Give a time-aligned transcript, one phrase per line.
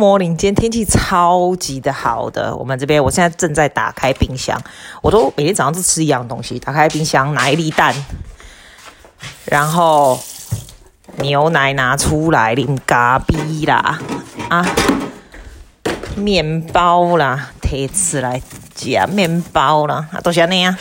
[0.00, 2.56] 魔林今天天气超级的好的。
[2.56, 4.58] 我们这边我现在正在打开冰箱，
[5.02, 7.94] 我都每天早上都吃一样东西，打开冰箱拿一粒蛋，
[9.44, 10.18] 然后
[11.18, 14.00] 牛奶拿出来淋咖啡啦，
[14.48, 14.66] 啊，
[16.16, 18.40] 面包啦，贴起来
[18.74, 20.74] 夹面包啦，啊，都是那样。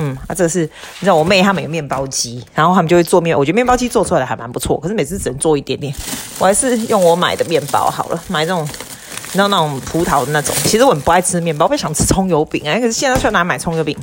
[0.00, 5.94] 嗯，啊，这个是你知道我妹他们有面包机，然后他们就会做面，我觉得面包机做出来的还蛮不错，可是每次只能做一点点，
[6.38, 10.54] 我还是用我买的面包好了，买这种你知道那种葡萄的那种。
[10.64, 13.96] 其实我很不爱吃面包，我想吃葱油饼哎，可是现在去哪买葱油饼？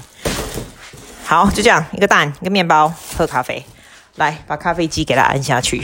[1.25, 3.65] 好，就这样，一个蛋，一个面包，喝咖啡，
[4.15, 5.83] 来把咖啡机给它按下去。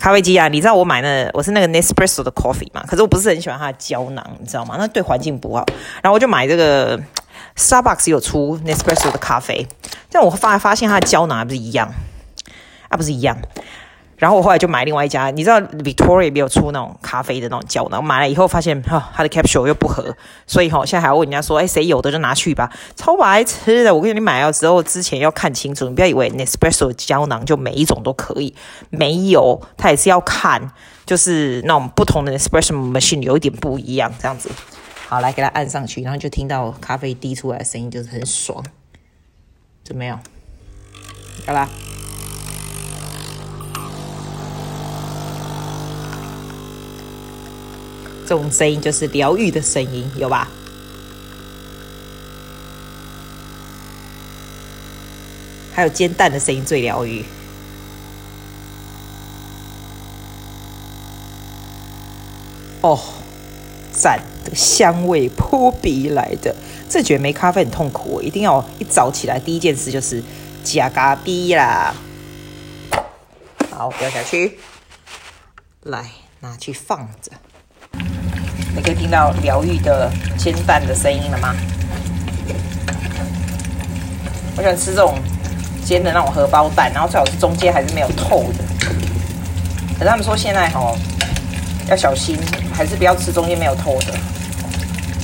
[0.00, 2.82] 咖啡机啊，你知道我买那我是那个 Nespresso 的 coffee 嘛？
[2.88, 4.76] 可是我不是很喜欢它的胶囊，你知道吗？
[4.78, 5.66] 那对环境不好。
[6.02, 6.98] 然后我就买这个
[7.54, 9.68] Starbucks 有出 Nespresso 的咖啡，
[10.10, 11.92] 但我发发现它的胶囊还不是一样，
[12.88, 13.36] 啊不是一样。
[14.20, 20.14] 然后我后来就买另外一家，你知道 Victoria 没有出那种咖啡的那种胶囊，买了以后发现哈它的 capsule 又不合，
[20.46, 23.94] 所以哈现在还要问人家说，哎谁有的就拿去吧，超白痴的。
[23.94, 28.54] 我跟你买了之后之前要看清楚，你不要以为 Nespresso 胶囊就每一种都可以，
[28.90, 30.70] 没有，它也是要看，
[31.06, 34.50] 就是那种不同的 Espresso machine 有一点不一样这样子。
[35.08, 38.62] 好，来给它按上去，然后就听到咖啡滴出来的声音，就是很爽，
[39.82, 40.20] 怎么样？
[41.46, 41.66] 好啦。
[48.30, 50.28] 这种声音就是疗愈的声音，有？
[50.28, 50.48] 吧？
[55.74, 55.88] 还有？
[55.88, 57.24] 煎蛋的声音最疗愈。
[62.82, 62.96] 哦，
[63.90, 64.20] 赞！
[64.44, 66.54] 这个香味扑鼻来的，
[66.88, 70.22] 这觉得没咖啡很痛苦，一定要一早起来第一件事就是
[70.62, 71.92] 加咖啡啦。
[73.72, 74.60] 好，掉下去，
[75.82, 76.08] 来
[76.38, 77.32] 拿去放着。
[78.74, 81.54] 你可以听到疗愈的煎蛋的声音了吗？
[84.56, 85.18] 我喜欢吃这种
[85.84, 88.64] 煎的那种荷包蛋，然后最好是中间还是没有透的。
[89.98, 90.96] 可是他们说现在哦
[91.88, 92.38] 要小心，
[92.74, 94.12] 还是不要吃中间没有透的。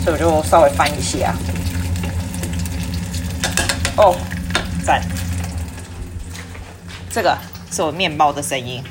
[0.02, 1.34] 所以我就稍微翻一下。
[3.96, 4.16] 哦，
[4.84, 5.02] 赞！
[7.10, 7.36] 这个
[7.70, 8.82] 是我面包的声音，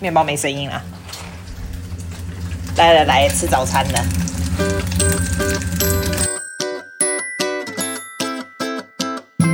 [0.00, 0.82] 面包没声音了。
[2.77, 3.99] 来来来，吃早餐了。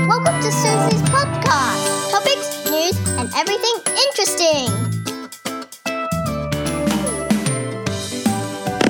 [0.07, 2.11] Welcome to Susie's podcast.
[2.11, 4.69] Topics, news, and everything interesting.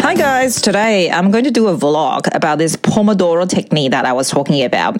[0.01, 4.13] Hi guys, today I'm going to do a vlog about this Pomodoro technique that I
[4.13, 4.97] was talking about.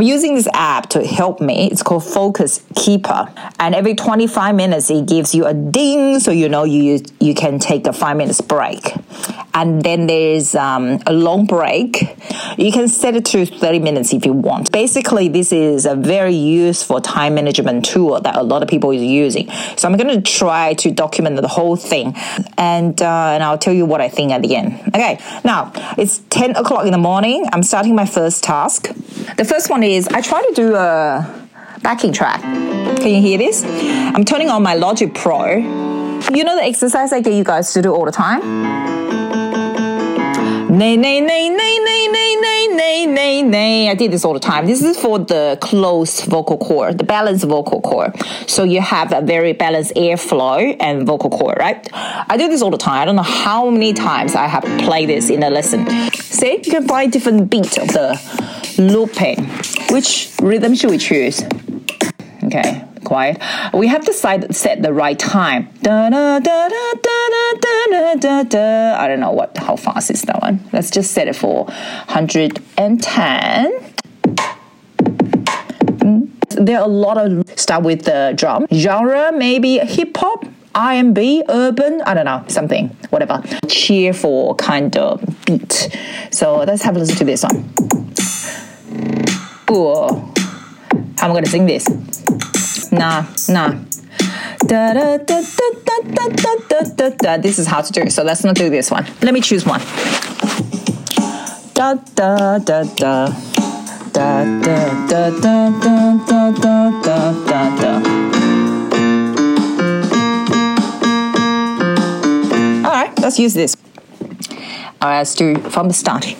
[0.00, 1.68] I'm using this app to help me.
[1.70, 3.30] It's called Focus Keeper.
[3.58, 7.58] And every 25 minutes it gives you a ding so you know you you can
[7.58, 8.94] take a 5 minutes break.
[9.52, 12.16] And then there's um, a long break.
[12.56, 14.72] You can set it to 30 minutes if you want.
[14.72, 19.02] Basically, this is a very useful time management tool that a lot of people is
[19.02, 19.50] using.
[19.76, 22.14] So I'm going to try to document the whole thing,
[22.56, 24.80] and uh, and I'll tell you what I think at the end.
[24.94, 27.46] Okay, now it's 10 o'clock in the morning.
[27.52, 28.88] I'm starting my first task.
[29.36, 31.48] The first one is I try to do a
[31.82, 32.40] backing track.
[32.42, 33.64] Can you hear this?
[33.64, 35.56] I'm turning on my Logic Pro.
[35.56, 38.40] You know the exercise I get you guys to do all the time?
[40.78, 43.90] Nay, nay, nay, nay, nay, nay, nay, nay, nay, nay.
[43.90, 44.66] I did this all the time.
[44.66, 48.14] This is for the closed vocal cord, the balanced vocal cord.
[48.46, 51.88] So you have a very balanced airflow and vocal cord, right?
[51.92, 53.02] I do this all the time.
[53.02, 55.84] I don't know how many times I have played this in a lesson.
[56.12, 58.20] See, you can find different beat of the
[58.78, 59.50] looping.
[59.90, 61.42] Which rhythm should we choose?
[62.44, 63.42] Okay, quiet.
[63.74, 65.68] We have to set the right time.
[65.84, 66.08] I
[69.08, 70.60] don't know what how fast is that one.
[70.72, 73.72] Let's just set it for 110.
[76.50, 78.66] There are a lot of stuff with the drum.
[78.72, 83.42] Genre, maybe hip hop, R&B, urban, I don't know, something, whatever.
[83.68, 85.96] Cheerful kind of beat.
[86.30, 87.64] So let's have a listen to this one.
[89.70, 90.32] Ooh.
[91.22, 91.86] I'm gonna sing this.
[92.90, 93.74] Nah, nah.
[94.66, 97.36] Da, da, da, da, da, da, da, da, da.
[97.36, 99.06] This is how to do it, so let's not do this one.
[99.22, 99.80] Let me choose one.
[101.74, 103.28] Da da da da.
[104.12, 107.92] Da da da da da da da da da.
[112.84, 113.76] Alright, let's use this.
[115.00, 116.34] Alright, let's do from the start.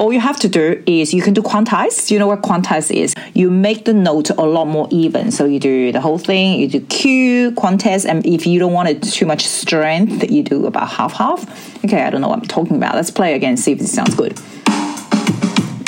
[0.00, 2.10] All you have to do is you can do quantize.
[2.10, 3.14] You know what quantize is?
[3.34, 5.30] You make the note a lot more even.
[5.30, 8.88] So you do the whole thing, you do Q, quantize, and if you don't want
[8.88, 11.84] it too much strength, you do about half half.
[11.84, 12.94] Okay, I don't know what I'm talking about.
[12.94, 14.40] Let's play again, see if this sounds good.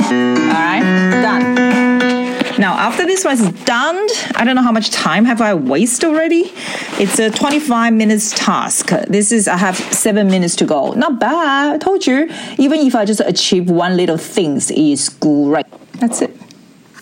[0.02, 0.82] All right,
[1.22, 2.21] done.
[2.62, 4.06] Now, after this is done,
[4.36, 6.52] I don't know how much time have I wasted already.
[7.00, 8.90] It's a 25 minutes task.
[9.08, 10.92] This is, I have seven minutes to go.
[10.92, 11.74] Not bad.
[11.74, 15.66] I told you, even if I just achieve one little things is great.
[15.94, 16.36] That's it.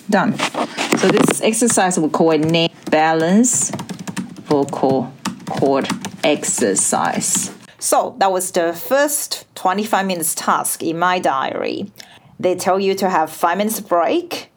[0.09, 0.39] Done.
[0.97, 3.71] So this exercise we call it neck balance
[4.49, 5.13] vocal
[5.45, 5.91] cord
[6.25, 7.55] exercise.
[7.79, 11.93] So that was the first 25 minutes task in my diary.
[12.39, 14.50] They tell you to have five minutes break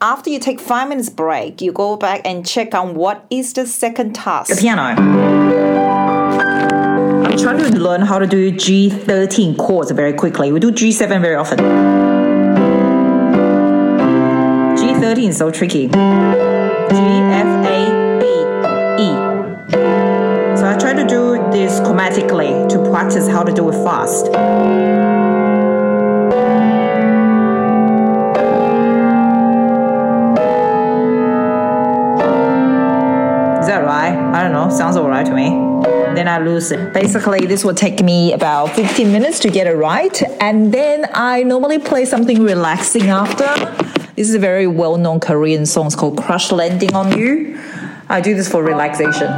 [0.00, 3.66] after you take five minutes break, you go back and check on what is the
[3.66, 4.54] second task.
[4.54, 4.82] The piano.
[7.22, 10.52] I'm trying to learn how to do G13 chords very quickly.
[10.52, 11.58] We do G7 very often.
[14.76, 15.88] G13 is so tricky.
[15.88, 18.26] G, F, A, B,
[19.02, 19.08] E.
[20.58, 24.26] So I try to do this chromatically to practice how to do it fast.
[34.36, 35.48] I don't know, sounds alright to me.
[36.14, 36.92] Then I lose it.
[36.92, 40.22] Basically, this will take me about 15 minutes to get it right.
[40.42, 43.46] And then I normally play something relaxing after.
[44.14, 45.86] This is a very well known Korean song.
[45.86, 47.58] It's called Crash Landing on You.
[48.10, 49.34] I do this for relaxation.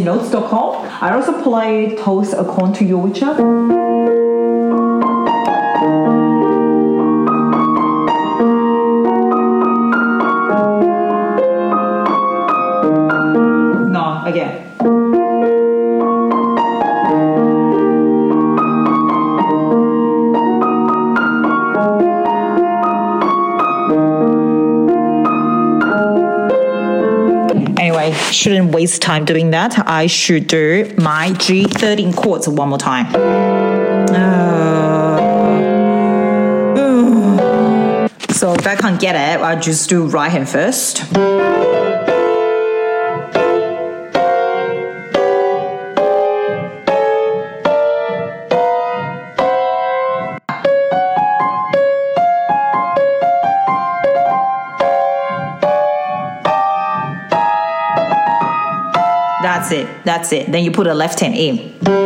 [0.00, 0.86] musicnotes.com.
[1.02, 3.08] I also play Toast according to your
[28.12, 29.88] shouldn't waste time doing that.
[29.88, 33.06] I should do my G13 chords one more time.
[34.14, 35.18] Uh,
[38.32, 41.04] so if I can't get it, I'll just do right hand first.
[59.70, 60.04] That's it.
[60.04, 60.50] That's it.
[60.50, 61.99] Then you put a left hand in.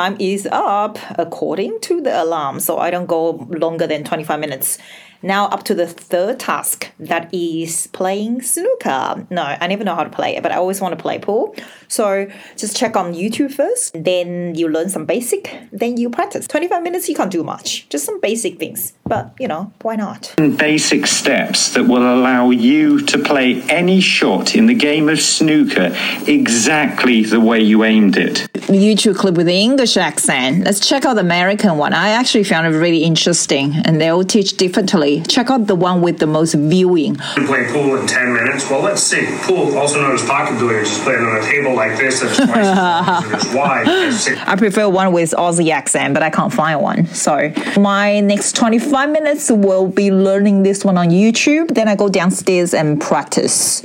[0.00, 4.78] Time is up according to the alarm, so I don't go longer than 25 minutes.
[5.22, 9.26] Now up to the third task that is playing snooker.
[9.28, 11.54] No, I never know how to play it, but I always want to play pool.
[11.88, 12.26] So
[12.56, 15.42] just check on YouTube first, then you learn some basic,
[15.72, 16.48] then you practice.
[16.48, 18.94] 25 minutes you can't do much, just some basic things.
[19.04, 20.34] But you know, why not?
[20.36, 25.94] Basic steps that will allow you to play any shot in the game of snooker
[26.26, 28.48] exactly the way you aimed it.
[28.74, 30.64] YouTube clip with the English accent.
[30.64, 31.92] Let's check out the American one.
[31.92, 35.22] I actually found it really interesting and they all teach differently.
[35.22, 37.16] Check out the one with the most viewing.
[37.36, 38.70] You play pool in 10 minutes?
[38.70, 39.26] Well, let's see.
[39.42, 42.56] Pool, also known as pocket billiards, is played on a table like this that's twice
[42.56, 43.88] as long and as wide
[44.48, 47.06] I prefer one with Aussie accent, but I can't find one.
[47.06, 51.74] So my next 25 minutes will be learning this one on YouTube.
[51.74, 53.82] Then I go downstairs and practice.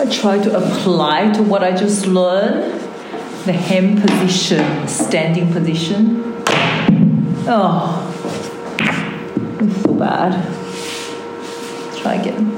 [0.00, 2.83] I try to apply to what I just learned.
[3.44, 6.42] The hand position, standing position.
[7.46, 8.00] Oh,
[9.60, 10.32] it's so bad.
[12.00, 12.50] Try again.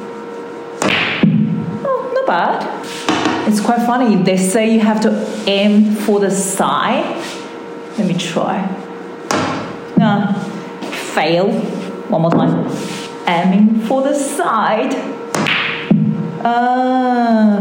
[1.84, 3.48] Oh, not bad.
[3.48, 4.22] It's quite funny.
[4.22, 5.10] They say you have to
[5.48, 7.16] aim for the side.
[7.98, 8.62] Let me try.
[9.98, 10.32] No,
[11.14, 11.50] fail.
[12.10, 12.70] One more time.
[13.26, 14.94] Aiming for the side.
[16.44, 17.60] Ah,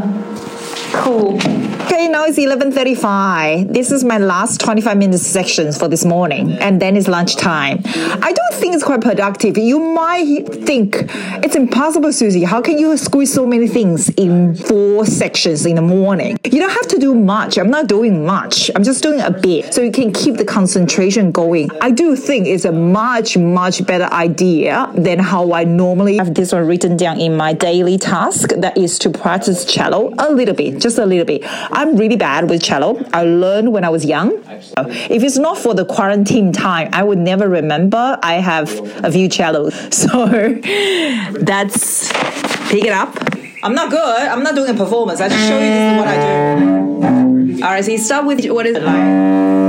[0.94, 1.40] cool.
[1.86, 3.72] Okay, now it's 11.35.
[3.72, 6.54] This is my last 25 minutes sections for this morning.
[6.54, 7.84] And then it's lunchtime.
[7.86, 9.56] I don't think it's quite productive.
[9.56, 10.96] You might think
[11.44, 12.44] it's impossible, Susie.
[12.44, 16.40] How can you squeeze so many things in four sections in the morning?
[16.44, 17.60] You don't have to do much.
[17.60, 18.72] I'm not doing much.
[18.76, 19.72] I'm just doing a bit.
[19.72, 21.70] So you can keep the concentration going.
[21.82, 26.52] I do think it's a much, much better idea than how I normally have this
[26.52, 28.50] one written down in my daily task.
[28.58, 31.44] That is to practice cello a little bit, just a little bit.
[31.76, 33.04] I'm really bad with cello.
[33.12, 34.32] I learned when I was young.
[34.78, 38.70] If it's not for the quarantine time, I would never remember I have
[39.04, 39.76] a few cellos.
[40.06, 40.28] So
[41.42, 42.12] that's
[42.70, 43.18] pick it up.
[43.64, 44.22] I'm not good.
[44.28, 45.20] I'm not doing a performance.
[45.20, 46.18] I just show you this is what I
[47.58, 47.64] do.
[47.64, 49.65] All right, so you start with what is it like?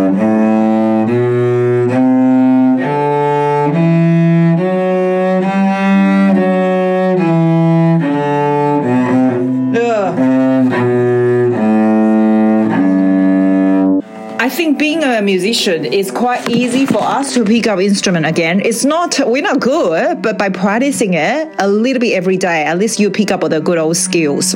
[15.36, 18.56] Musician is quite easy for us to pick up instrument again.
[18.64, 22.78] It's not we're not good, but by practicing it a little bit every day, at
[22.78, 24.54] least you pick up the good old skills.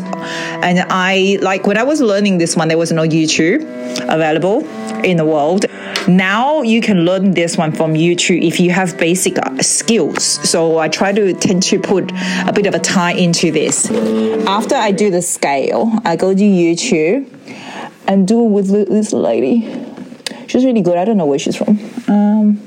[0.68, 3.60] And I like when I was learning this one, there was no YouTube
[4.08, 4.66] available
[5.04, 5.66] in the world.
[6.08, 10.24] Now you can learn this one from YouTube if you have basic uh, skills.
[10.48, 12.10] So I try to tend to put
[12.48, 13.90] a bit of a time into this.
[14.46, 17.28] After I do the scale, I go to YouTube
[18.08, 19.89] and do it with this lady.
[20.50, 20.96] She's really good.
[20.96, 21.78] I don't know where she's from.
[22.08, 22.60] Um,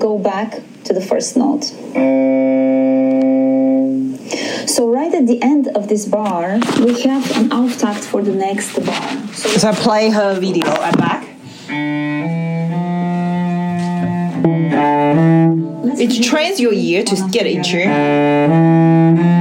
[0.00, 1.62] go back to the first note.
[4.66, 8.74] So right at the end of this bar, we have an auftakt for the next
[8.84, 9.34] bar.
[9.34, 11.28] So so I play her video at back.
[15.84, 19.37] let's It trains your ear to get in tune.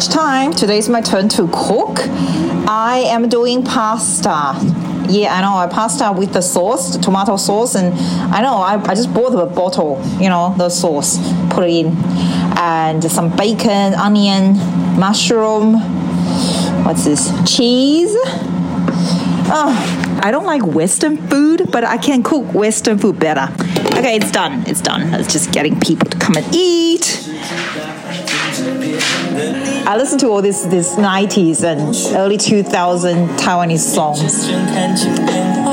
[0.00, 0.50] Lunchtime.
[0.54, 1.98] Today's my turn to cook.
[2.66, 4.54] I am doing pasta.
[5.10, 5.56] Yeah, I know.
[5.56, 7.92] I pasta with the sauce, the tomato sauce, and
[8.34, 11.18] I know I, I just bought the bottle, you know, the sauce,
[11.50, 11.98] put it in,
[12.56, 14.54] and some bacon, onion,
[14.98, 15.74] mushroom.
[16.84, 17.30] What's this?
[17.44, 18.16] Cheese.
[19.52, 23.52] Oh, I don't like Western food, but I can cook Western food better.
[23.98, 24.64] Okay, it's done.
[24.66, 25.12] It's done.
[25.12, 27.18] It's just getting people to come and eat.
[29.89, 34.47] I listen to all this this 90s and early 2000 Taiwanese songs.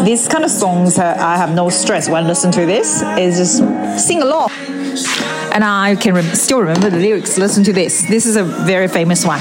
[0.04, 3.02] These kind of songs, uh, I have no stress when I listen to this.
[3.04, 3.58] It's just
[4.06, 4.50] sing along.
[5.54, 7.38] And I can rem- still remember the lyrics.
[7.38, 8.02] Listen to this.
[8.02, 9.40] This is a very famous one.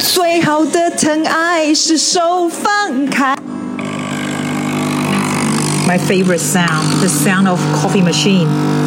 [0.00, 3.36] 最好的疼爱是手放开。
[5.86, 8.83] My favorite sound, the sound of coffee machine.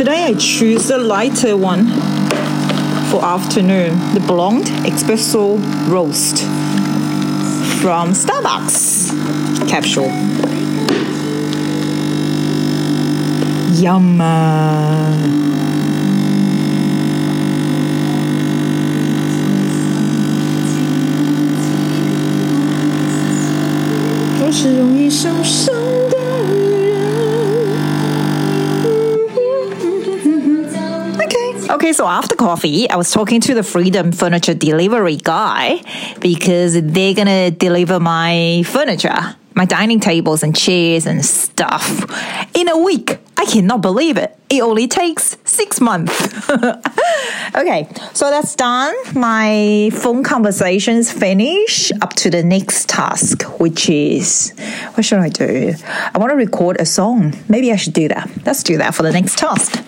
[0.00, 1.86] Today I choose the lighter one
[3.10, 5.58] for afternoon, the blonde espresso
[5.90, 6.38] roast
[7.82, 10.08] from Starbucks capsule.
[13.78, 14.20] Yum.
[31.90, 31.96] Okay.
[31.96, 35.82] So after coffee, I was talking to the Freedom Furniture delivery guy
[36.20, 41.84] because they're gonna deliver my furniture, my dining tables and chairs and stuff
[42.54, 43.18] in a week.
[43.36, 44.38] I cannot believe it.
[44.48, 46.14] It only takes six months.
[47.56, 48.94] okay, so that's done.
[49.16, 54.52] My phone conversations finish up to the next task, which is
[54.94, 55.74] what should I do?
[56.14, 57.34] I want to record a song.
[57.48, 58.30] Maybe I should do that.
[58.46, 59.82] Let's do that for the next task.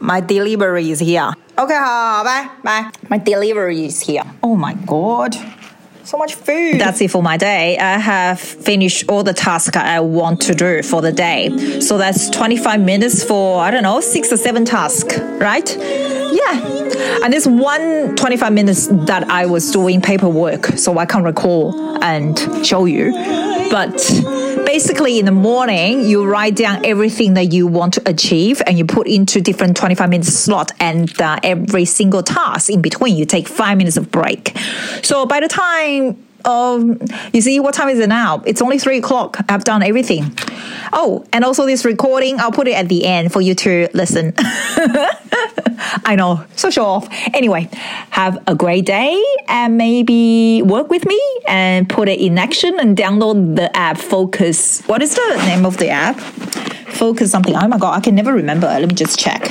[0.00, 1.32] My delivery is here.
[1.58, 2.90] Okay, 好, bye, bye.
[3.08, 4.22] My delivery is here.
[4.42, 5.34] Oh my god.
[6.04, 6.80] So much food.
[6.80, 7.76] That's it for my day.
[7.76, 11.80] I have finished all the tasks I want to do for the day.
[11.80, 15.68] So that's 25 minutes for, I don't know, six or seven tasks, right?
[15.76, 17.20] Yeah.
[17.22, 22.38] And there's one 25 minutes that I was doing paperwork, so I can't recall and
[22.64, 23.12] show you.
[23.70, 23.98] But
[24.68, 28.84] basically in the morning you write down everything that you want to achieve and you
[28.84, 33.16] put into different 25 minutes slot and uh, every single task in between.
[33.16, 34.52] You take five minutes of break.
[35.02, 37.00] So by the time um,
[37.32, 38.42] you see what time is it now?
[38.44, 39.38] It's only three o'clock.
[39.48, 40.36] I've done everything.
[40.92, 44.34] Oh and also this recording i'll put it at the end for you to listen
[46.04, 47.08] I know, so show off.
[47.34, 47.68] Anyway,
[48.10, 52.96] have a great day and maybe work with me and put it in action and
[52.96, 54.82] download the app Focus.
[54.82, 56.18] What is the name of the app?
[56.88, 57.54] Focus something.
[57.54, 58.66] Oh my god, I can never remember.
[58.66, 59.50] Let me just check.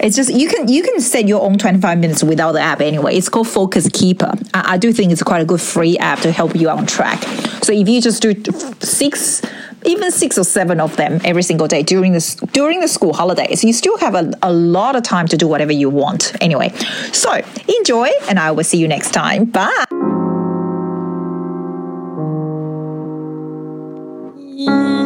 [0.00, 3.16] It's just you can you can set your own 25 minutes without the app anyway.
[3.16, 4.32] It's called Focus Keeper.
[4.54, 7.22] I, I do think it's quite a good free app to help you on track.
[7.64, 8.34] So if you just do
[8.80, 9.42] six
[9.88, 13.64] even six or seven of them every single day during the, during the school holidays.
[13.64, 16.68] You still have a, a lot of time to do whatever you want anyway.
[17.12, 17.40] So
[17.80, 19.46] enjoy, and I will see you next time.
[19.46, 19.84] Bye.
[24.60, 24.97] Yeah.